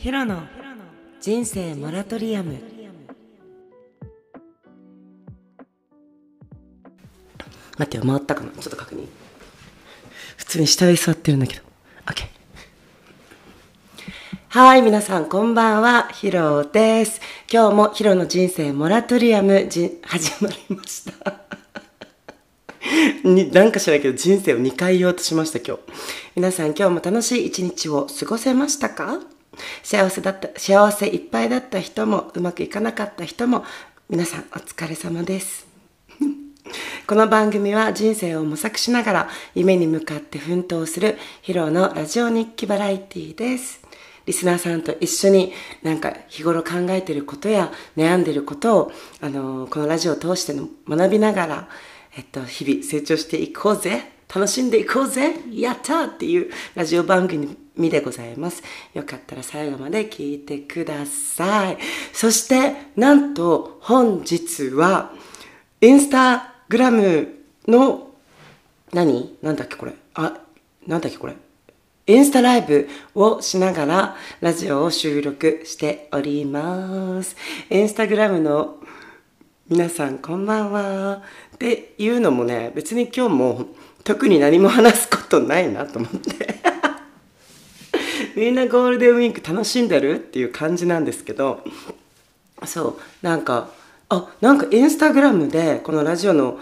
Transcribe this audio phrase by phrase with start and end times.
[0.00, 0.44] ヒロの
[1.20, 2.58] 人生モラトリアム。
[7.76, 8.50] 待ってよ回ったかな？
[8.52, 9.06] ちょっと確認。
[10.38, 11.62] 普通に下で座ってるんだけど。
[12.06, 12.26] OK
[14.48, 16.08] はい皆さんこんばんは。
[16.08, 17.20] ヒロです。
[17.52, 21.42] 今日もヒロの人生モラトリアムじ始まりました。
[23.28, 25.82] になんか知らないけど人生を2回言おうとしました今日。
[26.36, 29.20] 皆さん今日も楽しい一日を過ごせましたか？
[29.82, 33.64] 幸せだった幸せいっぱいだった人もうまくいかなかった人も
[34.08, 35.66] 皆さんお疲れ様です。
[37.06, 43.80] この番組は人生を模索しながら夢に向かって奮闘するヒロのラジオ日記バラエティです。
[44.26, 51.68] リスナーさんと一緒になんか日頃考えてることや悩んでることを、あのこのラジオを通しての学びながら、
[52.16, 54.19] えっと、日々成長していこうぜ。
[54.32, 57.56] 楽しんでいこうぜやったっていうラジオ番組
[57.90, 58.62] でございます。
[58.94, 61.78] よかったら最後まで聞いてください。
[62.12, 65.12] そして、なんと本日は、
[65.80, 67.28] インスタグラム
[67.66, 68.12] の、
[68.92, 69.36] 何？
[69.42, 69.94] なんだっけこれ？
[70.14, 70.38] あ、
[70.86, 71.34] なんだっけこれ？
[72.06, 77.36] インスタライブをしながらラジオを収録しております。
[77.68, 78.76] インスタグラムの
[79.68, 81.22] 皆さんこんばんは。
[81.54, 83.66] っていうのもね、別に今日も
[84.04, 86.60] 特に何も話すことないなと思って。
[88.36, 91.62] みんなゴールデンウィーク楽しんでるっていう感じなんですけど
[92.64, 93.70] そうなんか
[94.08, 96.58] あなんかインスタグラムでこのラジオの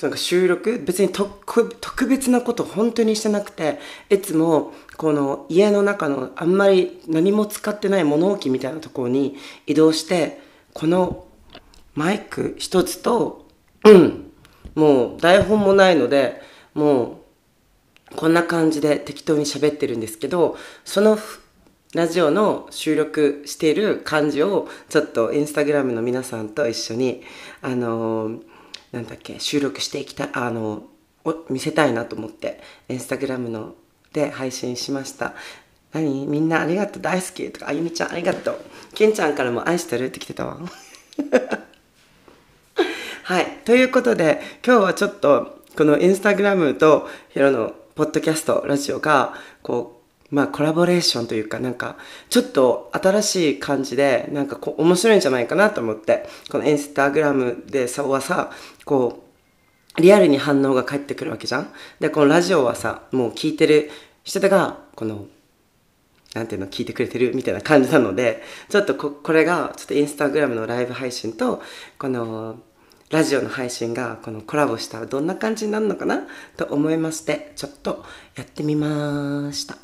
[0.00, 9.36] なんか収録別に特別なこと本当にしてなくていつもこの家の中のあんまり何も使ってない物置みたいなところに
[9.66, 10.40] 移動して
[10.72, 11.26] この
[11.94, 13.46] マイク一つと
[13.84, 14.30] うん
[14.74, 16.40] もう台本もないので
[16.74, 17.22] も
[18.12, 21.18] うこんな感じで適当に喋ってるんですけどその
[21.94, 27.22] ラジオの収録している感じをちょっとインスタグラムの皆さんと一緒に
[27.60, 28.42] あのー、
[28.92, 30.84] なんだっけ収録していきたいあの
[31.50, 33.74] 見せたいなと思ってインスタグラムの
[34.12, 35.34] で配信しました。
[35.92, 36.26] 何？
[36.26, 37.02] みんなありがとう。
[37.02, 37.50] 大好き。
[37.50, 38.60] とかあゆみちゃんありがとう。
[38.94, 40.58] けんちゃんからも愛してるって来てたわ。
[43.24, 43.46] はい。
[43.64, 51.96] ということで今日はちょっとこのインスタグラムとヒロのポッドキャスト、ラジオが、こう、まあコラボレーションというかなんか、
[52.28, 58.50] ちょっと新しい感じで、なんかこう面白いんじゃないかなと思って、このインスタグラムでさ、はさ、
[58.84, 59.24] こ
[59.96, 61.72] う、リアルに反応が返ってくるわけじゃん。
[62.00, 63.90] で、このラジオはさ、もう聞いてる
[64.24, 65.26] 人が、この、
[66.34, 71.62] なんていうの、聞いてくれてるみたいな感じなので、ちょっとこ、これが、ちょっとインスタグラムのライブ配信と、
[71.98, 72.58] この、
[73.12, 76.26] ラジオの配信がこのコラボしたらどんな感じになるのかな？
[76.56, 78.06] と思いまして、ちょっと
[78.36, 79.76] やってみました。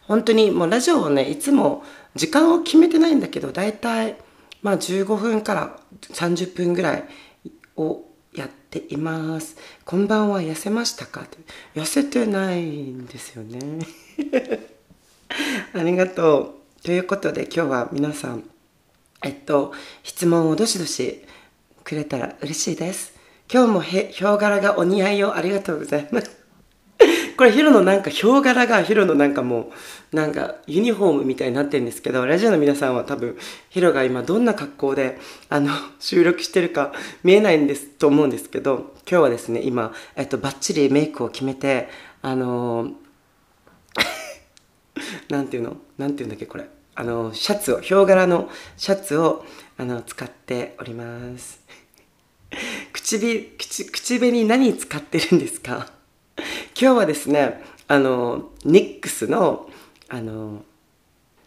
[0.00, 1.84] 本当にもうラジオをね、いつも
[2.16, 4.16] 時間を決めてないんだけど、だいたい
[4.62, 7.04] まあ15分から30分ぐらい
[7.76, 8.02] を
[8.34, 9.56] やっています。
[9.84, 11.24] こんばんは、痩せましたか？
[11.76, 13.86] 痩せてないんですよね。
[15.72, 16.82] ありがとう。
[16.82, 18.42] ということで今日は皆さん、
[19.22, 19.72] えっと、
[20.02, 21.24] 質問をどしどし
[21.84, 23.14] くれたら嬉しいです。
[23.52, 26.30] 今日もヒョウ柄がお似合いをありがとうございます。
[27.36, 29.72] これヒロのなんかヒョウ柄がヒロのなんかも
[30.12, 33.36] うなんかユニフォームみたいになってるんですけどラジオの皆さんは多分
[33.70, 36.92] ヒロが今どんな格好であの 収録してるか
[37.24, 41.88] 見えないんですと思うんですけど今日はですね今、えっと、バッチリメイクを決めて
[42.20, 42.92] あの
[45.28, 45.76] なんていうの？
[45.98, 46.68] なんていうんだっけこれ？
[46.94, 49.44] あのシャツをヒョウ柄のシャツを
[49.82, 51.60] あの使っております。
[52.92, 55.90] 口火口口紅何使ってるんですか？
[56.80, 59.68] 今日はですねあのニックスの
[60.08, 60.64] あの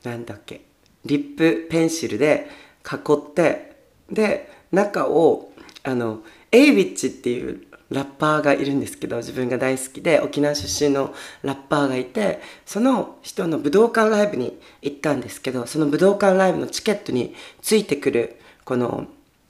[0.04, 0.66] なんだっけ
[1.06, 2.50] リップペンシルで
[2.86, 3.78] 囲って
[4.12, 5.54] で中を
[5.84, 11.14] あのエイビッチっていうラッパーがいるんですけど自分が大好きで沖縄出身の
[11.44, 19.06] ラッパーがいてその人の武道館ライブに行ったんですけどその武道館ライブのチケットについてくるこの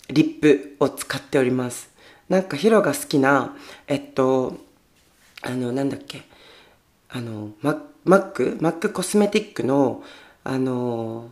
[0.09, 1.89] リップを使っております。
[2.27, 3.55] なんかヒロが好きな
[3.87, 4.57] えっと
[5.41, 6.23] あのなんだっけ
[7.09, 8.57] あのママック？
[8.59, 10.03] マックコスメティックの
[10.43, 11.29] あの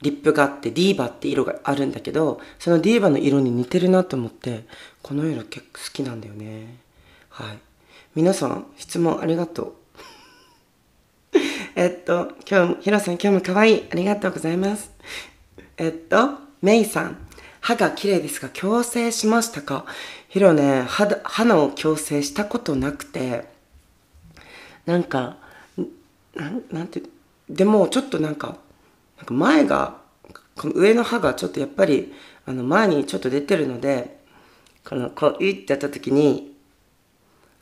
[0.00, 4.64] リップがあってディーバって色があるんだけどそのディーバの色に似てるなと思って
[5.02, 6.76] この色結構好きなんだよね。
[7.28, 7.58] はい。
[8.14, 9.72] 皆さん質問ありがとう。
[11.74, 13.84] えっと今日もヒロさん今日も可愛い。
[13.90, 14.90] ありがとうございます。
[15.76, 17.16] えっとメイさん。
[17.60, 19.86] 歯が綺麗ですが矯正しましたか？
[20.28, 23.50] ヒロね歯歯の矯正したことなくて。
[24.86, 25.36] なんか
[26.34, 27.02] なんなんて
[27.48, 28.56] でもちょっとなんか
[29.18, 29.96] なんか前が
[30.56, 32.12] この上の歯がちょっとやっぱり
[32.46, 34.21] あの前にちょっと出てるので
[34.84, 36.54] このこういってやった時に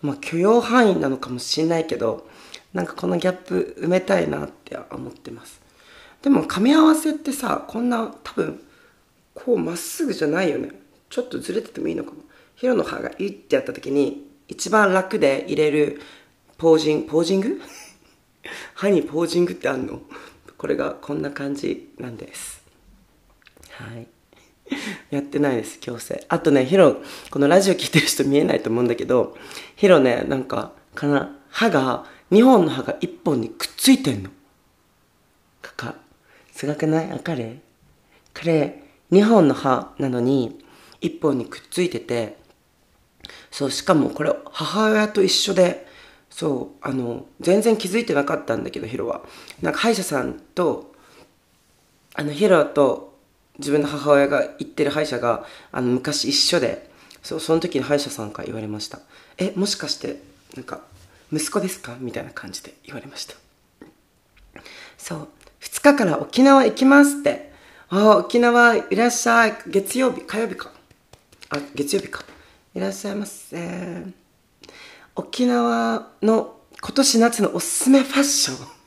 [0.03, 2.27] まあ許容範囲なのかもしれないけど
[2.73, 5.61] なんかこのギャップ埋めたいなって思ってます。
[6.23, 8.61] でも噛み合わせってさこんな多分
[9.35, 10.71] こうまっすぐじゃないよね。
[11.09, 12.19] ちょっとずれててもいいのかも。
[12.57, 16.01] ヒロの歯がいってやった時に一番楽で入れる
[16.59, 17.61] ポージングポージング？
[18.75, 20.03] 歯にポージングってあんの？
[20.59, 22.63] これがこんな感じなんです。
[23.71, 24.07] はい。
[25.11, 26.97] やってないです矯正あとねヒロ
[27.31, 29.37] このラジオ聞いてる人見えないと思うんだけど
[29.77, 34.31] ヒロねなんかかな歯が2本の歯が1本にくっついてんの。
[35.63, 35.95] かか
[36.53, 37.11] すがくない？
[37.11, 37.61] あ彼
[38.33, 40.59] 彼2本の歯なのに
[41.01, 42.37] 1本にくっついてて
[43.51, 45.87] そうしかもこれ母親と一緒で
[46.31, 49.23] そうあの全然気づいてなかったんだけどヒロは。
[49.61, 50.95] なんか歯医者さんと
[52.15, 53.10] あのヒロと
[53.61, 56.91] 自分の母親が行ってる歯医者があの昔一緒で
[57.23, 58.99] そその時に歯医者さんから言われました
[59.39, 60.21] 「えもしかして
[60.57, 60.81] なんか
[61.33, 63.35] 息子ですか?」みたいな感じで言われました。
[64.99, 65.29] そう。
[65.61, 67.51] 2日から沖縄行きますって。
[67.89, 69.57] あ沖縄いらっしゃい。
[69.67, 70.71] 月曜日火曜日か。
[71.51, 72.25] あ月曜日か。
[72.75, 74.05] いらっしゃいませ。
[75.17, 78.80] 沖縄の今年夏のおすすめファッション。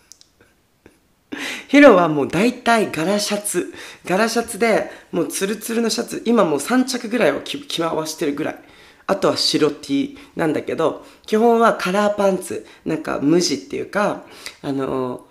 [1.73, 3.73] ヒロはもう大体柄シャツ。
[4.05, 6.21] 柄シャツでもうツルツルのシャツ。
[6.23, 8.59] 今もう3着ぐらいを着回してるぐらい。
[9.07, 12.67] あとは白 T なんだけど基本はカラーパンツ。
[12.85, 14.23] なんか無地っていうか
[14.61, 15.21] あのー、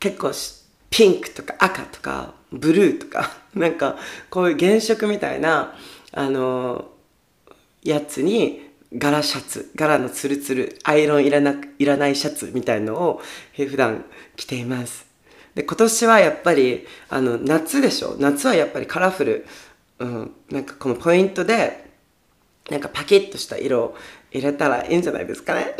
[0.00, 0.32] 結構
[0.88, 3.36] ピンクとか赤とかブルーとか。
[3.54, 3.98] なんか
[4.30, 5.76] こういう原色みたいな
[6.10, 9.70] あのー、やつに柄シャツ。
[9.76, 13.20] 柄のツルツルアイロンいらないらないシャツみたいのを
[13.54, 14.06] 普段
[14.36, 15.05] 着ています。
[15.56, 18.14] で今年はやっぱりあの夏でしょ？
[18.20, 19.46] 夏はやっぱりカラフル、
[19.98, 21.90] うん、なんかこのポイントで
[22.70, 23.96] なんかパキッとした色を
[24.30, 25.74] 入れたらいいんじゃないですかね？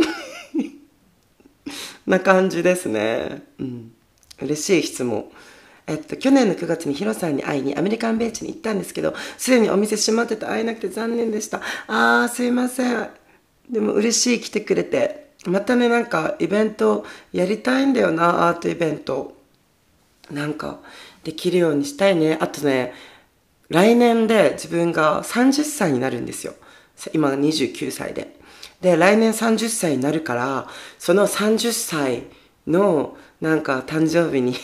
[2.06, 3.92] な感じですねうん
[4.40, 5.30] 嬉しい質問
[5.88, 11.60] えっと、去年の9月にヒロさんに会いにアメリカンベンチに行ったんですけど、すでにお店閉まってて会えなくて残念でした。
[11.86, 13.08] あー、すいません。
[13.70, 15.26] でも嬉しい来てくれて。
[15.44, 19.35] またね、なんかイベントやりたいんだよな、アートイベント。
[20.30, 20.80] なんか、
[21.24, 22.38] できるようにしたいね。
[22.40, 22.92] あとね、
[23.68, 26.54] 来年で自分が30歳になるんですよ。
[27.12, 28.36] 今29歳で。
[28.80, 30.68] で、来年30歳になるから、
[30.98, 32.24] その30歳
[32.66, 34.54] のなんか誕生日に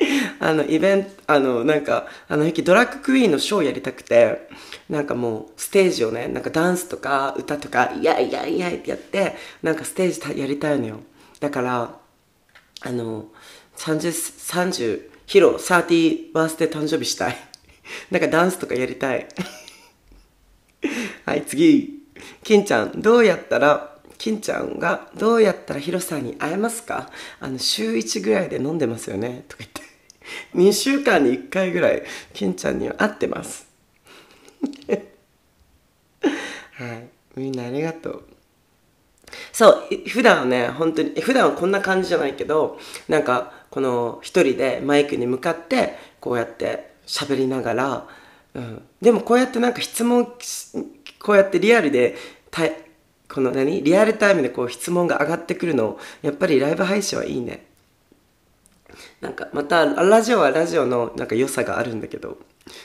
[0.40, 4.48] あの、イベント、あの、なんか、あの、ドラッグクイーンのショーやりたくて、
[4.88, 11.00] なんかもう、ステージをね、なんかダンスとか歌とか、イヤイヤイヤイってやって、なんかステージやりたいのよ。
[11.40, 11.98] だから、
[12.82, 13.26] あの、
[13.80, 17.36] 30、30、ヒロ、30バースデー誕生日したい。
[18.10, 19.26] なんかダンスとかやりたい。
[21.24, 22.00] はい、次。
[22.44, 27.10] 金ちゃん、どうやったら、金ちゃんがどうやったらヒロさんに会えますか？
[27.40, 29.44] あの、週1ぐらいで飲んでますよね？
[29.48, 29.90] とか言って。
[30.54, 32.02] 2週間に1回ぐらい
[32.34, 33.66] 金ちゃんには会ってます
[36.72, 38.24] はいみんなありがとう
[39.52, 42.78] そう普段はね本当に普段はこんな感じじゃないけど
[43.08, 48.08] なんかこの一人でマイクに向かってこうやって喋りながら、
[48.54, 50.26] うん、でもこうやってなんか質問
[51.22, 52.16] こうやってリアルで
[53.32, 53.82] この何？
[53.82, 57.64] リアルタイムでこう質問が上がってくるのやっぱりライブ配信はいいね。
[59.20, 62.38] なんかまたラジオはラジオのなんか良さがあるんだけど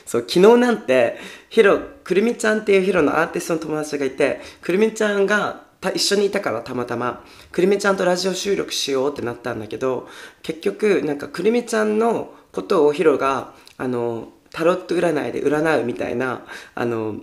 [0.04, 1.18] そう昨日なんて
[1.48, 10.08] ヒロくるみちゃんっていうヒロのアーティストの友達がいてくるみちゃんが一緒にいたからたまたまくるみちゃんとラジオ収録しようってなったんだけど
[10.42, 17.16] 結局なんかくるみちゃんのことをヒロがあのタロット占いで占うみたいなあの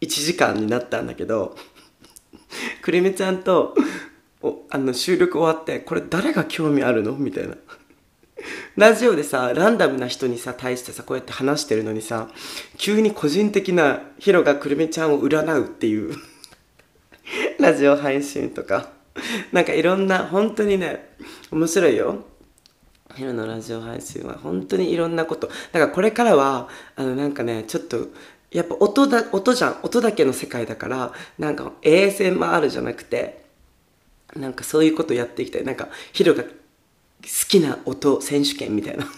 [0.00, 1.56] 1時間になったんだけど
[2.82, 3.74] くるみちゃんと
[4.70, 7.12] あの収録終わってこれ誰が興味あるの？
[7.12, 7.56] みたいな。
[8.76, 12.28] ラジオでさ、ランダムな人にさ、対してさ、こうやって話してるのにさ、
[12.76, 16.14] 急に個人的なヒロがくるみちゃんを占うっていう。
[17.58, 18.90] ラジオ配信とか、
[19.52, 21.14] なんかいろんな、本当にね、
[21.50, 22.24] 面白いよ。
[23.14, 25.48] ヒロのラジオ配信は本当にいろんなこと。
[25.72, 28.08] だからこれからは、あのなんかね、ちょっと、
[28.50, 29.78] やっぱ音だ、音じゃん。
[29.82, 33.44] 音だけの世界だから、なんか ASMR じゃなくて、
[34.36, 35.64] なんかそういうことやっていきたい。
[35.64, 36.44] なんか、ヒロが
[37.22, 39.06] 好きな音選手権みたいな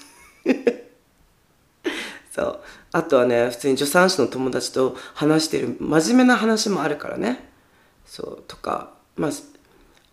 [2.32, 2.60] そう
[2.92, 7.49] あとはね普通に助産師の友達と話してる真面目な話もあるからね
[8.10, 9.30] そうとかまあ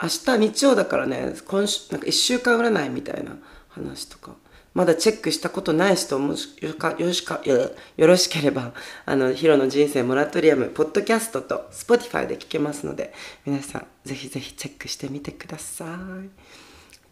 [0.04, 3.36] 明日日曜だからね今週なんか1週間占いみたいな
[3.70, 4.36] 話とか
[4.76, 8.74] まだチェックしたことない人もしよかよしかよろしければ
[9.08, 13.12] あのヒロの人生モラトリアムポッドキャストと Spotify で聞けますので
[13.48, 16.30] 皆さんぜひぜひチェックしてみてください。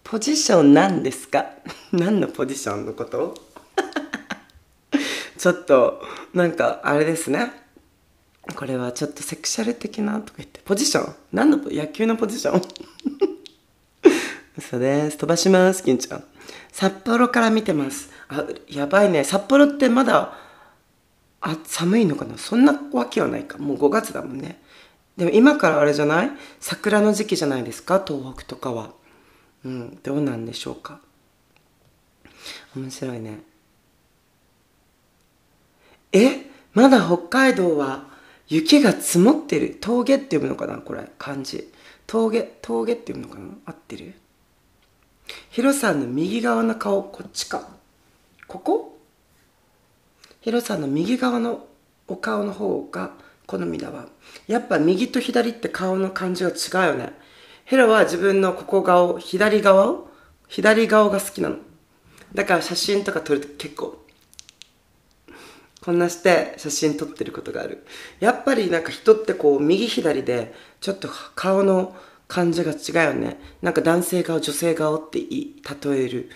[0.03, 1.47] ポジション何ですか？
[1.91, 3.33] 何のポジションのこと？
[5.39, 6.03] ちょっと
[6.35, 7.64] なんかあれですね。
[8.53, 11.15] これはちょっとセクシャル的なとか言ってポジション？
[11.33, 12.61] 何の野球のポジション？
[14.57, 15.17] 嘘です。
[15.17, 16.23] 飛ばします金ちゃん。
[16.71, 18.11] 札幌から見てます。
[18.29, 19.23] あやばいね。
[19.23, 20.37] 札幌ってまだ
[21.41, 22.37] あ寒いのかな？
[22.37, 23.57] そんなわけはないか。
[23.57, 24.61] もう5月だもんね。
[25.17, 26.31] でも今からあれじゃない？
[26.59, 28.03] 桜の時期じゃないですか？
[28.05, 28.91] 東北とかは。
[29.63, 29.99] うん。
[30.03, 30.99] どうなんでしょうか？
[32.75, 33.39] 面白いね。
[36.13, 36.49] え？
[36.73, 38.13] まだ北海道は
[38.47, 39.77] 雪が積もってる。
[39.81, 41.07] 峠って読むのかなこれ。
[41.17, 41.71] 漢字。
[42.07, 43.53] 峠峠って読むのかな？
[43.65, 44.13] 合ってる？
[45.49, 47.67] ヒロさんの右側の顔こっちか。
[48.47, 48.99] ここ？
[50.41, 51.65] ヒロさんの右側の
[52.07, 53.13] お顔の方が
[53.47, 54.05] 好みだわ。
[54.47, 56.53] やっぱ右と左って顔の感じが違
[56.89, 57.13] うよね。
[57.65, 60.09] ヒロは自分のここ顔左側を
[60.47, 61.55] 左側が好きなの。
[62.35, 64.04] だから写真とか撮ると結構
[65.85, 67.85] こんなして写真撮ってることがある。
[68.19, 70.51] やっぱりなんか人ってこう右左で
[70.81, 71.95] ちょっと顔の
[72.27, 73.39] 感じが違うよね。
[73.61, 76.31] なんか男性顔女性顔って例える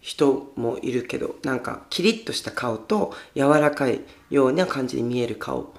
[0.00, 5.74] 人もいるけどなんかキリッとした顔と柔らかいような感じに見える顔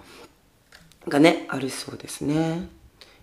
[1.07, 2.67] がねあるそうですね。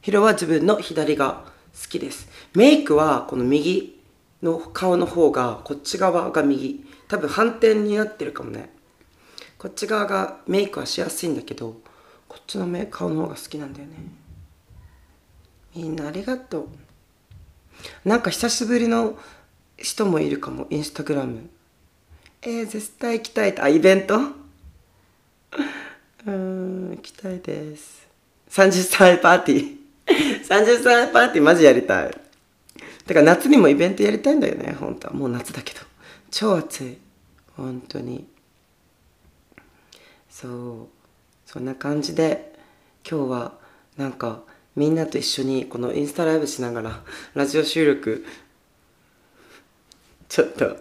[0.01, 1.45] ヒロは自分の左が
[1.79, 2.27] 好きです。
[2.55, 4.01] メイクはこの右
[4.43, 6.87] の顔の方がこっち側が右。
[7.07, 8.80] 多分反転になってるかもね。
[9.61, 11.77] こっち側がメイクはしやすいんだけど
[12.27, 13.95] こっちの目顔の方が好きなんだよね。
[15.77, 16.69] みんなありがとう。
[18.09, 19.19] なんか久しぶりの
[19.77, 21.51] 人もいるかもインスタグラム。
[22.41, 24.17] えー、絶対行きたいあイベント？
[26.27, 28.09] うん行きたいです。
[28.49, 30.41] 30歳パーティー。
[30.49, 32.21] 30歳パーティーマジやりたい。
[33.07, 35.13] てか夏にもイベントやりたいんだよね本当は。
[35.13, 35.81] もう夏だけど。
[36.31, 36.97] 超暑い。
[37.59, 38.30] 本当に。
[40.41, 40.89] そう。
[41.45, 42.55] そんな感じで
[43.09, 43.53] 今日は
[43.99, 44.41] なんか
[44.75, 47.01] みんなと一緒にこのインスタライブしながら
[47.35, 48.25] ラジオ収録
[50.29, 50.77] ちょっと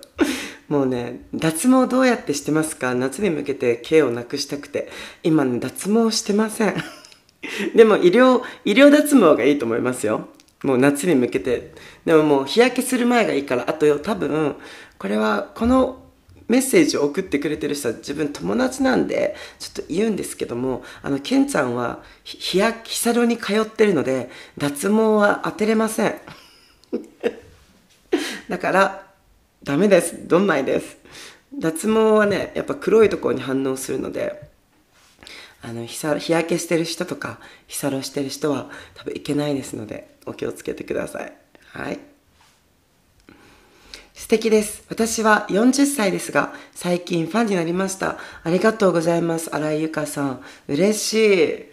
[0.70, 2.94] もうね脱毛どうやってしてますか？
[2.96, 4.90] 夏に向けて毛をなくしたくて。
[5.24, 6.76] 今ね脱毛してません。
[7.76, 10.30] でも医療医療脱毛がいいと思いますよ。
[10.64, 11.74] もう夏に向けて。
[12.06, 13.66] でももう日焼けする前がいいから。
[13.68, 14.56] あとよ多分
[15.00, 16.04] これはこの
[16.50, 26.16] メッセージを送ってくれてる人は自分友達なんでちょっと言うんですけどもあのケンちゃんは日焼日サロに通ってるので脱毛は当てれません。
[28.50, 29.08] だから
[29.64, 30.28] ダメです。
[30.28, 30.98] どんまいです。
[31.58, 34.42] 脱毛はねやっぱ黒いところに反応するので
[35.62, 41.34] あの日日焼けしてる人とか日サロしてる人は多分いけないですのでお気をつけてください。
[41.74, 42.00] はい。
[44.20, 44.84] 素敵です。
[44.90, 48.18] 私は40歳ですが、最近ファンになりました。
[48.44, 49.50] ありがとうございます。
[49.56, 50.42] 新井由香さん。
[50.68, 51.14] 嬉し
[51.46, 51.66] い。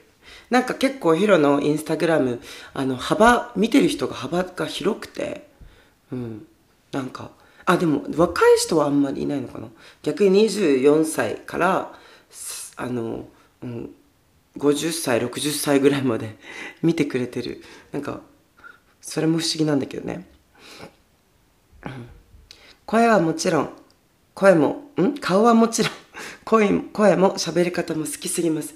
[0.49, 2.41] なんか結構ヒロのインスタグラム、
[2.73, 5.49] あの、幅、見てる人が幅が広くて、
[6.13, 6.47] うん。
[6.93, 7.33] なんか、
[7.65, 9.67] あ、でも若い人はあんまりいないのかな。
[10.05, 11.99] 逆に24歳から、
[12.77, 13.27] あの、
[13.61, 13.91] うん、
[14.57, 16.37] 50歳、60歳ぐらいまで
[16.81, 17.61] 見てくれてる。
[17.91, 18.21] なんか、
[19.01, 20.29] それも不思議なんだけどね。
[22.87, 23.71] 声はもちろん、
[24.35, 25.15] 声も、ん？
[25.19, 25.93] 顔はもちろん、
[26.45, 28.75] 声声も喋り方も好きすぎます。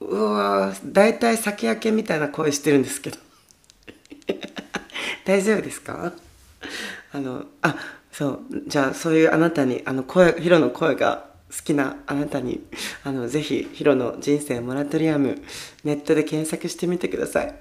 [0.00, 3.16] うわ大体酒焼けみたいな声してるんですけど。
[5.24, 6.12] 大丈夫ですか？
[7.12, 7.76] あの、あ、
[8.10, 12.60] そう、じゃあそういうあなたに、あの声、ヒロの声が好きなあなたに、
[13.04, 15.40] あの、ぜひ、ヒロの人生モラトリアム、
[15.84, 17.54] ネットで検索してみてください。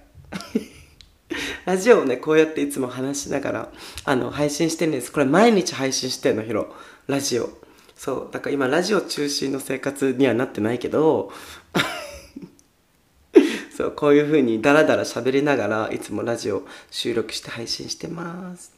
[1.65, 3.71] ラジオをね、こうやっていつも話しながら、
[4.05, 5.11] あの、配信してるんです。
[5.11, 6.73] これ毎日配信してんの、ヒロ。
[7.07, 7.49] ラジオ。
[7.95, 8.31] そう。
[8.31, 11.31] だから今、ラジオ中心の生活にはなってないけど、
[13.75, 18.71] そう、こういう風にダラダラ喋りながら、いつもラジオ収録して配信してます。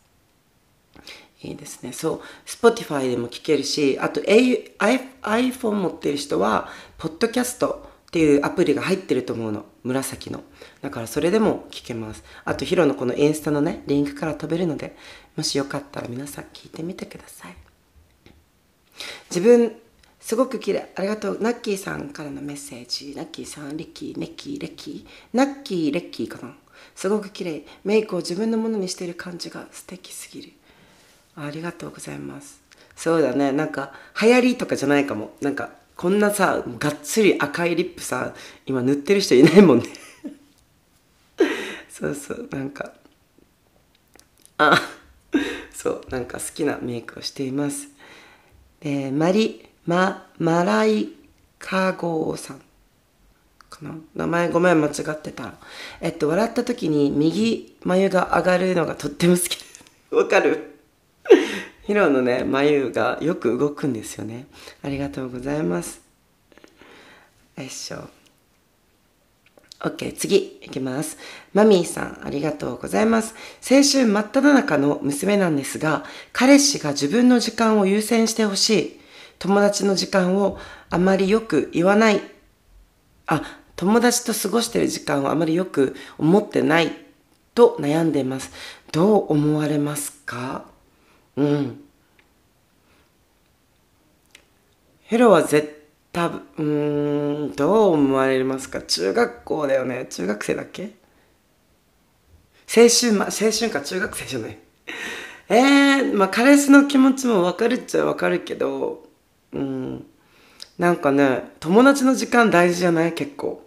[1.41, 1.93] いいですね。
[1.93, 2.21] そう。
[2.45, 9.65] Spotify でも聞けるし、あと、iPhone 持ってる人は、ポッドキャストっていうアプリが入ってると思うの。
[9.83, 10.41] 紫の。
[10.81, 12.23] だからそれでも聞けます。
[12.43, 14.95] あとヒロのこのインスタのね、リンクから飛べるので、
[15.37, 17.55] もしよかったら皆さん聞いてみてください。
[19.29, 19.75] 自分、
[20.19, 20.91] すごく綺麗。
[20.95, 21.37] ありがとう。
[21.39, 23.13] ナッキーさんからのメッセージ。
[23.15, 25.05] ナッキーさん、リッキー、ネッキー、レッキー。
[25.33, 26.55] ナッキー、レッキーかな。
[26.95, 27.63] すごく綺麗。
[27.83, 30.53] メイクを自分のものにしている感じが素敵すぎる。
[31.35, 32.69] ありがとうございます。
[32.99, 35.69] そうだねなんか流行りとかじゃないかもなんか
[35.99, 38.33] こんなさがっつり赤いリップさ
[38.65, 39.85] 今塗ってる人いないもんね。
[41.89, 42.93] そうそうなんか。
[44.57, 44.81] あ
[45.73, 47.89] そうなんか好きなメイクをしています。
[48.79, 51.09] でマリママライ
[51.59, 52.61] カゴーさん。
[53.69, 53.91] かな？
[54.15, 55.55] 名前ごめん間違ってた。
[55.99, 59.57] えっと笑った時に右眉が上がるのがとっても好き。
[60.15, 60.78] わかる？
[61.89, 64.45] ヒロのね眉がよく動くんですよね。
[64.83, 65.99] ありがとうございます。
[67.57, 68.07] よいしょ。
[69.79, 71.17] OK 次いきます。
[71.51, 73.33] マミーさんありがとうございます。
[73.67, 78.99] 青春真っ只中の娘なんですが彼氏が自分の時間を優先してほしい。
[79.39, 80.59] 友達の時間を
[80.91, 82.21] あまりよく言わない。
[83.25, 83.41] あ
[83.75, 86.91] 友達と過ごしてる時間をあまりよく思ってない
[87.55, 88.51] と悩んでいます。
[88.91, 90.68] どう思われますか？
[91.39, 91.81] うん。
[95.03, 96.63] ヘロは絶多分う
[97.49, 98.81] んどう思われますか？
[98.81, 100.05] 中学校だよね。
[100.09, 100.95] 中学生だっけ？
[102.67, 103.81] 青春ま青春か？
[103.81, 104.57] 中学生じゃない。
[105.47, 109.07] えー、まあ彼氏の気持ちも分かるっちゃ分かるけど
[109.53, 110.05] うん。
[110.77, 113.13] なんかね友達の時間大事じゃない？
[113.13, 113.65] 結構。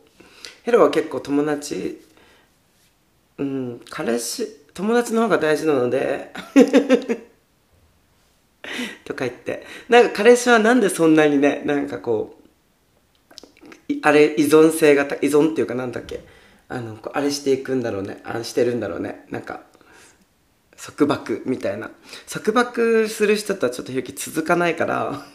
[0.64, 2.02] ヘロは結構友達。
[3.38, 3.80] うん。
[3.88, 6.34] 彼氏友達の方が大事なので。
[9.12, 9.64] とか言って。
[9.88, 12.38] なんか彼氏はなんでそんなにねなんかこ
[13.90, 16.24] うあれ依存性が依存っていうかなんだっけ。
[16.68, 18.22] あのあれしていくんだろうね。
[18.24, 19.26] あれしてるんだろうね。
[19.30, 19.60] なんか
[20.76, 21.90] 束縛みたいな。
[22.28, 25.26] 束縛する人とはちょっと勇気続かないから。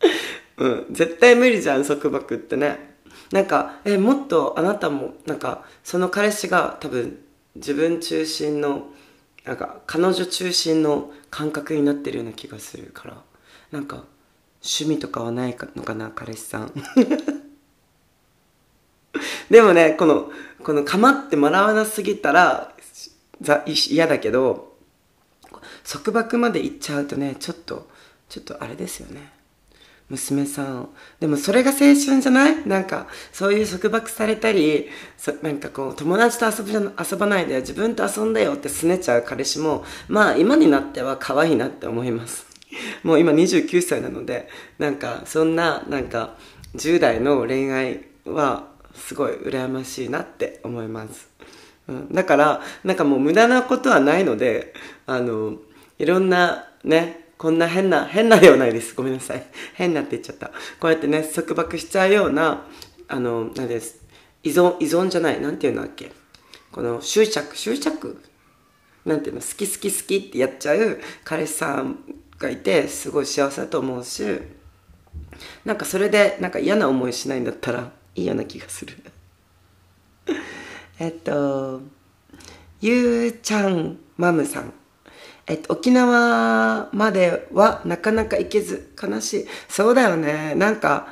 [0.58, 0.86] うん。
[0.90, 2.90] 絶対無理じゃん束縛ってね。
[3.32, 7.18] なんかえもっとあなたもなんかその彼氏が多分
[7.54, 8.88] 自分中心の
[9.44, 13.22] なんか彼女中心の感覚になってるような気がするから
[13.70, 14.04] なんか
[14.62, 16.72] 趣味とかはないのかな彼氏さん。
[19.50, 20.30] でもねこの
[20.62, 22.74] この構ってもらわなすぎたら
[23.66, 24.76] 嫌だけど
[25.88, 27.88] 束縛まで行っちゃうとねちょっと
[28.28, 29.32] ちょっとあれですよね。
[30.10, 30.88] 娘さん
[31.20, 32.68] でもそれが青春じゃない？
[32.68, 42.46] なんかそういう束縛されたりそなんかこう友達と遊ぶ遊ばないで自分と遊んでよってすねちゃう彼氏もまあ今になっては可愛いなって思います。
[43.02, 46.36] もう今29歳なのでなんかそんななんか
[46.76, 51.28] 10代の恋愛はすごい羨ましいなって思います、
[51.88, 54.74] うん、だからなんかもう無駄なことはないので
[55.06, 55.56] あの
[55.98, 58.94] いろんなねこんな変な、変なではないです。
[58.94, 59.42] ごめんなさい。
[59.72, 60.48] 変なって言っちゃった。
[60.78, 62.66] こうやってね、束縛しちゃうような、
[63.08, 64.02] あの、なんです。
[64.42, 65.40] 依存、依存じゃない。
[65.40, 66.12] なんていうんだっけ。
[66.70, 68.22] この執着、執着
[69.06, 72.00] なんていうの、好き好き好きってやっちゃう彼氏さん
[72.38, 74.22] がいて、すごい幸せだと思うし、
[75.64, 78.98] なんかそれで、なんか嫌な思いしないんだったら、いいような気がする。
[81.00, 81.80] えっと、
[82.82, 84.74] ゆうちゃんマムさん。
[85.50, 89.46] えっと、沖縄まではなかなか行けず悲しい。
[89.68, 90.54] そうだよね。
[90.54, 91.08] なんか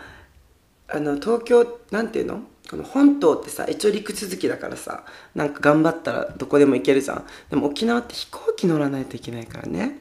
[0.87, 2.43] あの東京なんていうの？
[2.71, 5.03] この本島ってさ一応陸続きだからさ
[5.35, 7.27] なんか頑張ったらどこでも行けるじゃん。
[7.51, 9.99] でも沖縄って飛行機乗らないといけないからね。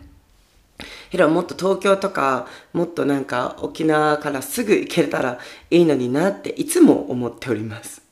[1.09, 5.39] ヒロもっと東京とかもっとなんか沖縄からすぐ行けたら
[5.71, 8.03] いいのになっていつも思っております。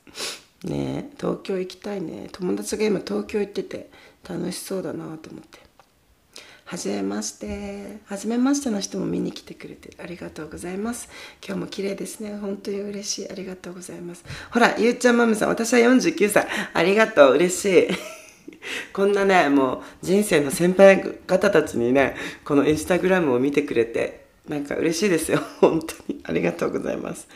[0.64, 2.30] ね東京行きたいね。
[2.32, 3.90] 友達が今東京行ってて
[4.28, 5.65] 楽しそうだなと思って。
[6.68, 8.00] はじめまして。
[8.06, 11.08] はじめましての人も見に来てくれてありがとうございます。
[11.46, 12.36] 今日も綺麗ですね。
[12.36, 13.30] 本当に嬉しい。
[13.30, 14.24] ありがとうございます。
[14.50, 16.48] ほらゆうちゃんマムさん私は49歳。
[16.72, 17.34] ありがとう。
[17.34, 17.88] 嬉しい。
[18.92, 25.38] こんなねもう人生の先輩方たちにねこのインスタグラムを見てくれてなんか嬉しいですよ。
[25.62, 26.20] 本当に。
[26.24, 27.28] ありがとうございます。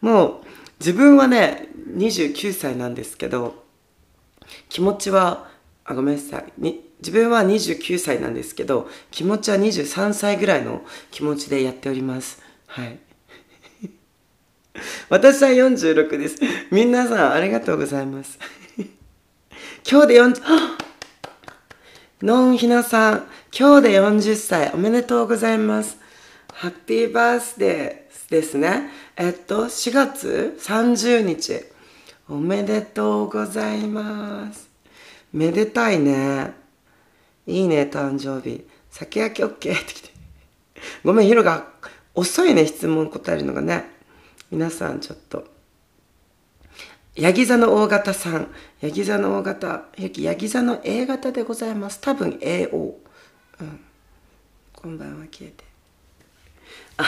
[0.00, 0.46] もう
[0.78, 3.64] 自分はね29歳なんですけど
[4.68, 5.49] 気持ちは
[5.90, 6.44] あごめんなさい。
[6.56, 12.40] に自分は29歳なんですけど気持ちは23歳ぐらいの気持ちでやっております。
[12.66, 12.98] はい。
[15.10, 16.36] 私は46です。
[16.70, 18.38] 皆さんありがとうございます。
[19.90, 20.40] 今日で40
[22.22, 25.98] のんひなさん今日で40歳おめでとうございます。
[26.52, 28.90] ハッピーバースデーですね。
[29.16, 31.64] えっと4月30日。
[32.28, 34.69] おめでとうございます。
[35.32, 36.54] めでたいね
[37.46, 38.66] いいね、誕生日。
[38.90, 40.10] 酒焼き OK って来て。
[41.04, 41.66] ごめん、ヒロが
[42.14, 43.84] 遅いね、質問答えるのがね。
[44.50, 45.46] 皆さんちょっと。
[47.16, 48.48] ヤギ座の大型さん。
[48.80, 49.84] ヤギ座の大型。
[49.96, 52.00] ヤギ座の A 型でございます。
[52.00, 52.94] 多分 AO。
[53.60, 53.80] うん。
[54.80, 55.62] こんばんは消えて
[56.96, 57.04] あ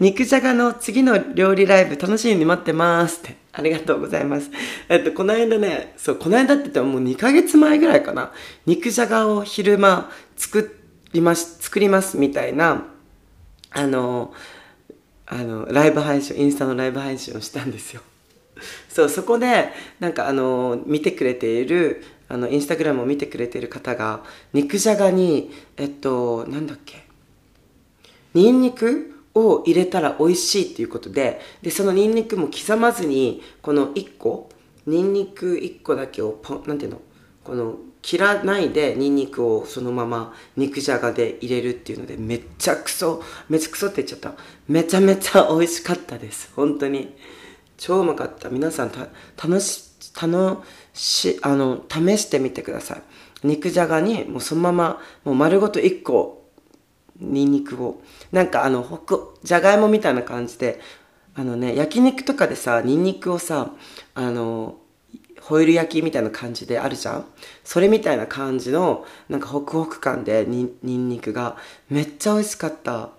[0.00, 3.36] 肉じゃがの次の料理ライブ楽しみに待ってますって。
[3.52, 4.50] ありがとうございます。
[4.88, 8.32] えっとこの間ねそうこの間って言ってももう2ヶ月前ぐらいかな。
[8.66, 10.78] 肉じゃがを昼間作
[11.12, 12.84] ります作りますみたいな
[13.70, 14.34] あの
[15.26, 18.02] あのライブ配信インスタのライブ配信をしたんですよ。
[18.88, 27.06] そうそこでなんかあの見てくれているあのインスタグラムを見てくれている方が肉じゃがにえっとなんだっけ？
[28.34, 29.15] ニンニク？
[29.36, 34.48] を入れたら美味しいっていうことででそのニンニクも刻まずにこの1個
[34.86, 37.00] ニンニク1個だけをポなんていうの？
[37.44, 44.40] この切らないでニンニクをそのまま肉じゃがで入れるっていうのでめっちゃくそめちゃくそって言っちゃった。
[44.68, 46.52] めちゃめちゃ美味しかったです。
[46.56, 47.14] 本当に。
[47.76, 48.48] 超うまかった。
[48.48, 49.84] 皆さんた楽し
[50.20, 50.62] 楽
[50.94, 53.02] しあの試してみてください。
[53.44, 56.45] 肉じゃがにもうそのままもう丸ごと1個
[57.20, 58.02] ニンニクを
[58.32, 60.80] なんかあのほくじゃがいもみたいな感じで
[61.34, 63.70] あのね焼肉とかでさニンニクをさ
[64.14, 64.76] あの
[65.40, 67.24] ホイル焼きみたいな感じであるじゃん？
[67.62, 71.56] それみたいな感じのなんかホクホク感でにニンニクが
[71.88, 73.10] めっちゃ美味しかった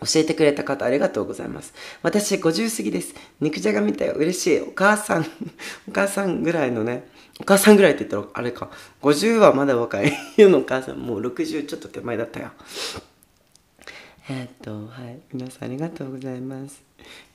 [0.00, 1.74] 教えてくれた方ありがとうございます。
[2.02, 3.14] 私50過ぎです。
[3.40, 4.60] 肉じゃがみたい嬉しい。
[4.60, 5.26] お母さん、
[5.88, 7.08] お母さんぐらいのね、
[7.40, 8.70] お母さんぐらいって言ったらあれか。
[9.02, 10.12] 50はまだ若い。
[10.38, 12.50] うのお母さんもう60ちょっと手前だったよ。
[14.28, 15.20] え、っと、はい。
[15.32, 16.82] 皆さんありがとうございます。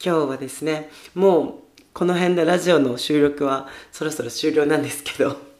[0.04, 1.54] 今日はですね、もう
[1.94, 5.53] この辺でラジオの収録はそろそろ終了なんですけど、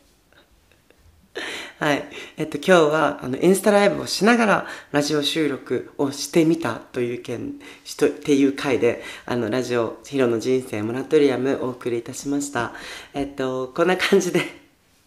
[1.84, 2.06] はい。
[2.38, 12.72] えっと、今日は、あの、インスタライブをしながら、ラジオ収録をしてみたという件、しと、っていう回で、あの、ラジオ、ヒロの人生モラトリアムお送りいたしました。
[13.14, 14.40] えっと、こんな感じで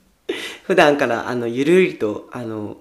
[0.65, 2.77] 普段から、あの、ゆるりと、あの、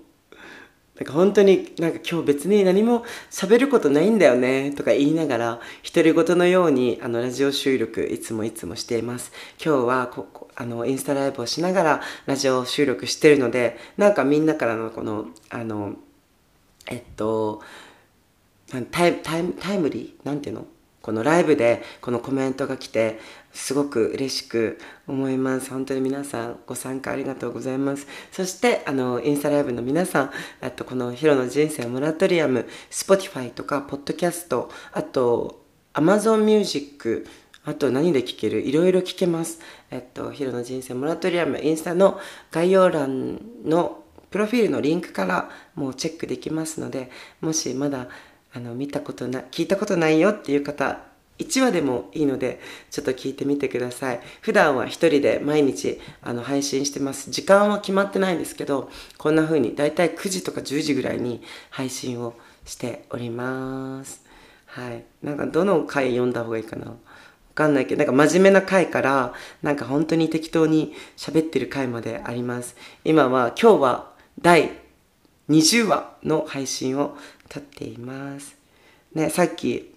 [0.98, 9.34] なんか本当になんか今日別に何も喋ることないんだよねとか言いながら独り言のようにあのラジオ収録いつもいつもしています。
[9.62, 15.96] 今日はここあのインスタライブをしながらラジオ収録してるのでなんかみんなからのこのあの
[16.88, 17.62] えっと
[18.92, 20.26] タイタイタイムリー？
[20.26, 20.66] なんていうの？
[21.02, 23.20] このライブでこのコメントが来て
[23.56, 25.72] すごく嬉しく思います。
[25.72, 28.06] 本当に皆さんご参加ありがとうございます。
[28.32, 35.64] そして、あの、インスタライブの皆さん、あとこのヒロの人生モラトリアム、Spotify とか、ポッドキャスト、あと、
[35.94, 37.26] Amazon Music、
[37.64, 39.60] あと何で聴けるいろいろ聴けます。
[39.90, 42.20] えっと、ヒロの人生モラトリアム、インスタの
[42.52, 48.10] 概要欄のプロフィールのリンクからもうチェックできますので、もしまだ
[48.54, 51.00] あの見たことな聞いたことないよっていう方
[51.38, 54.20] 1話でもいいのでちょっと聞いてみてください。
[54.42, 57.30] 普段は一人で毎日あの配信してます。
[57.32, 64.24] 時間は決まってないんですけどこんな風にだいたい9時とか10時ぐらいに配信をしております。
[64.66, 65.04] はい。
[65.22, 66.88] なんかどの回読んだ方がいいかな？
[66.88, 66.98] わ
[67.54, 72.76] かんないけど、なんか真面目な回から、なんか本当に適当に喋ってる回まであります。
[73.06, 74.72] 今は、今日は第
[75.50, 77.18] 20話の配信を
[77.48, 78.58] 撮っています。
[79.14, 79.95] ね、さっき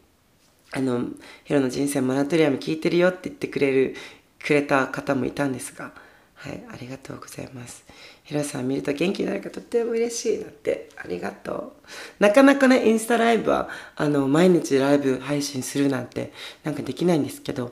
[0.73, 1.07] あの
[1.45, 3.97] ヒロの人生モラトリアム聞いてるよって言ってくれる
[4.39, 5.93] くれた方もいたんですが
[6.35, 7.85] はいありがとうございます。
[8.23, 11.77] ヒロさん見ると元気になるかとっても嬉しいなってありがと
[12.21, 12.23] う。
[12.23, 17.71] なかなかねインスタライブはあの毎日ライブ配信するなんてなんかできないんですけどっ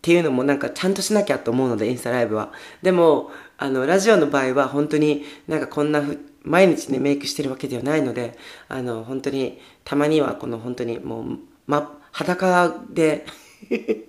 [0.00, 2.52] ていうのもなんかちゃんとしなきゃと思うのでインスタライブは。
[2.82, 13.26] でもあのラジオの場合は本当になんかこんなふ毎日ねメイクしてるわけではないのであの本当にたまにはこの本当にもう、ま、裸で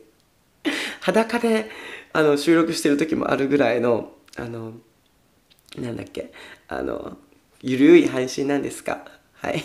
[1.01, 1.69] 裸で
[2.13, 4.73] あの収録してる時もあるぐらいのあの
[5.77, 6.31] なんだっけ
[6.67, 7.17] あの
[7.61, 9.63] ゆるい配信なんですがはい。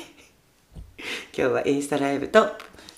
[1.37, 2.53] 今日はインスタライブと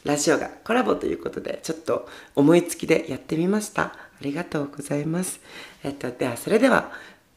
[0.04, 3.82] ラジオがコラボということでちょっと思いつきでやってみました。
[3.82, 5.40] ありがとうございます。
[5.82, 6.92] えっとではそれでは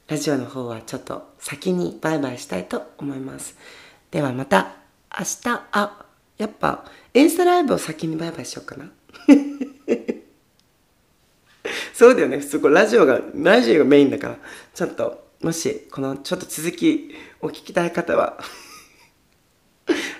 [0.08, 3.58] ラジオの方はちょっと先にバイバイしたいと思います。
[4.12, 4.76] ではまた
[5.18, 5.64] 明日。
[5.72, 6.06] あ
[6.39, 8.89] やっぱインスタライブを先にバイバイしようかな。
[11.93, 12.39] そうだよね。
[12.39, 14.38] 普通こラジオがラジオがメインだから。
[14.73, 18.39] ちょっともしこのちょっと続きお聞きたい方は。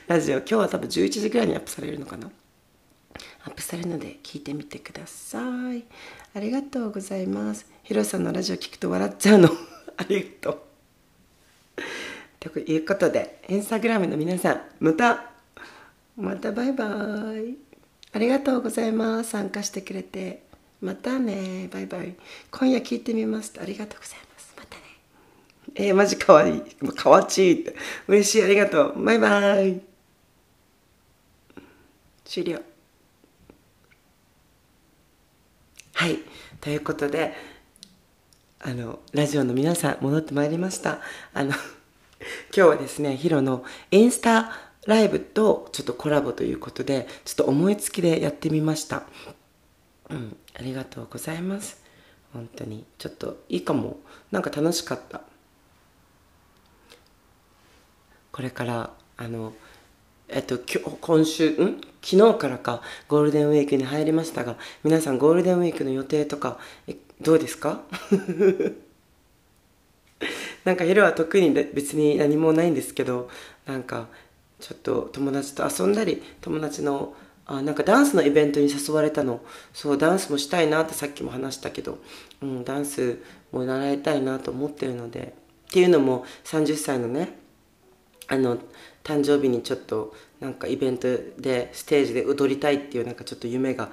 [0.08, 2.30] ラジオ今日は多分11時ぐらいにアップされるのかな。
[3.46, 5.40] アップされるので聞いてみてくださ
[5.74, 5.86] い。
[6.36, 7.66] ありがとうございます。
[7.84, 9.50] ヒロさんのラジオ聞くと笑っちゃうの。
[9.96, 10.60] ありがとう。
[12.42, 15.29] ということでインスタグラムの皆さんまた
[16.20, 17.56] またバイバイ
[18.12, 20.44] ありがとうございます参加してくれて
[20.82, 22.16] またねバイバイ
[22.52, 24.82] 今夜聞いてみますありがとうございますまたね
[25.76, 26.62] えー、マジかわいい。
[26.96, 27.66] かわちい。
[28.08, 29.04] 嬉しい、ありがとう。
[29.04, 29.82] バイバイ。
[32.26, 32.60] 終了。
[35.94, 36.20] はい。
[36.60, 37.34] ということで、
[38.60, 41.00] あの、ラジオの皆さん、戻ってまいりました。
[41.34, 41.60] あの、 今
[42.52, 49.04] 日はですね、ヒロのインスタライブとちょっとコラボということで、ちょっと思いつきでやってみました。
[50.10, 51.84] うん、ありがとうございます。
[52.34, 52.86] 本当に。
[52.98, 53.98] ちょっといいかも。
[54.32, 55.22] なんか楽しかった。
[58.32, 59.54] これからあの
[60.30, 61.82] えっと今日今週ん？
[62.02, 67.82] 昨日からかゴールデンウィークに入りましたが皆さんゴールデンウィークの予定とかえどうですか？
[70.64, 73.30] なんか昼は特に別に何もないんですけど
[73.66, 74.08] なんか
[74.60, 77.14] ちょっと友達と遊んだり友達の
[77.46, 79.42] あなんかダンスのイベントに誘われたの。
[79.74, 81.98] そうダンスもしたいなってさっきも話したけど、
[82.42, 85.34] うん、ダンスも習いたいなと思ってるので。
[85.70, 87.38] っていうのも30歳のね
[88.28, 88.58] あの
[89.04, 93.92] 誕生日にちょっとなんかイベントでステージで踊りたいっていうなんかちょっと夢が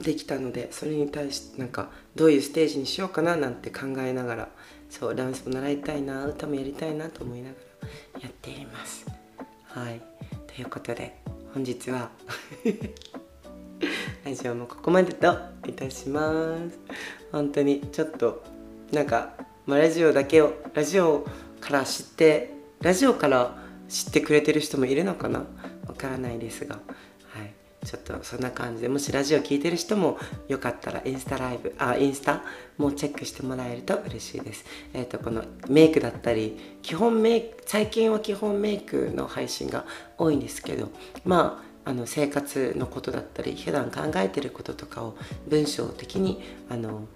[0.00, 4.48] できたのでそれに対してなんかどういうステージにしようかななんて考えながら
[4.90, 7.65] そうダンスも習いたいな歌もやりたいなと思いながら。
[8.20, 9.06] やっています。
[9.68, 10.00] はい。
[10.46, 11.16] ということで
[11.52, 12.10] 本日は
[14.24, 16.78] ラジオもここまでといたします。
[17.32, 18.42] 本当にちょっと
[18.92, 19.34] なんか、
[19.66, 21.26] まあ、ラジオだけをラジオ
[21.60, 23.56] から知ってラジオから
[23.88, 25.40] 知ってくれてる人もいるのかな？
[25.86, 26.78] わからないですが、
[27.86, 30.18] ちょっとそんな感じでもしラジオ聴いてる人も
[30.48, 32.42] よかったらインスタライブあインスタ
[32.78, 39.84] もチェックしてもらえると嬉しいです、えーと、このメイクだったり基本メイク最近は基本メイクの配信が
[40.18, 40.90] 多いんですけど
[41.24, 47.06] まああの生活のことだったり普段考えてることとかを文章的にあの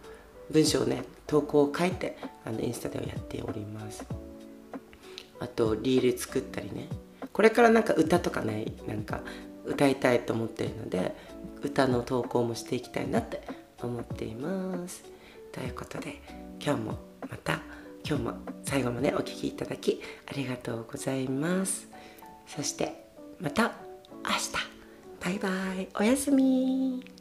[0.53, 4.05] 文章をね投稿を書いてあのインスタではやっております。
[5.41, 6.89] あとリール作ったりね。
[7.33, 9.23] これからなんか歌とかねなんか
[9.71, 11.15] 歌いたいと思ってるので
[11.63, 13.41] 歌の投稿もしていきたいなって
[13.83, 15.05] 思っています。
[15.53, 16.21] ということで
[16.61, 17.61] 今日もまた
[18.05, 21.89] 今日も最後までお聴きいただきありがとうございます。
[22.47, 23.05] そして
[23.41, 23.73] また
[24.25, 24.81] 明日。
[25.21, 25.49] バイバ
[25.81, 25.89] イ。
[25.99, 27.20] おやすみ。